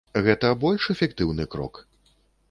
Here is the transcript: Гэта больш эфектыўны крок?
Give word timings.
Гэта 0.27 0.47
больш 0.63 0.87
эфектыўны 0.93 1.45
крок? 1.57 1.81